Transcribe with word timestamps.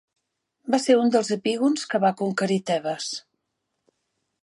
Va 0.75 0.79
ser 0.85 0.95
un 1.01 1.11
dels 1.17 1.29
epígons 1.37 1.85
que 1.93 2.01
va 2.07 2.13
conquerir 2.25 2.61
Tebes. 2.73 3.15